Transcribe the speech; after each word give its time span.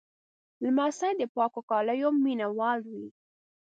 لمسی 0.63 1.11
د 1.19 1.21
پاکو 1.35 1.61
کالیو 1.69 2.09
مینهوال 2.23 2.79
وي. 2.91 3.07